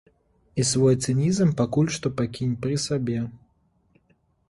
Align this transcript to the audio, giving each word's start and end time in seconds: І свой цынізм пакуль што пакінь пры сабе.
І 0.63 0.65
свой 0.69 0.95
цынізм 1.03 1.53
пакуль 1.61 1.93
што 1.99 2.07
пакінь 2.23 2.59
пры 2.67 2.83
сабе. 2.89 3.19